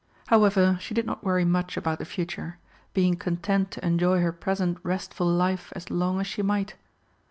However, 0.29 0.79
she 0.81 0.95
did 0.95 1.05
not 1.05 1.23
worry 1.23 1.45
much 1.45 1.77
about 1.77 1.99
the 1.99 2.05
future, 2.05 2.57
being 2.95 3.15
content 3.15 3.69
to 3.69 3.85
enjoy 3.85 4.19
her 4.19 4.31
present 4.31 4.79
restful 4.81 5.27
life 5.27 5.71
as 5.75 5.91
long 5.91 6.19
as 6.19 6.25
she 6.25 6.41
might. 6.41 6.73